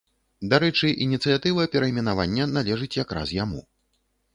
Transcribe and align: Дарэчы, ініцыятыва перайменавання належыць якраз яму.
Дарэчы, 0.53 0.89
ініцыятыва 1.05 1.67
перайменавання 1.77 2.51
належыць 2.59 2.95
якраз 3.05 3.41
яму. 3.43 3.69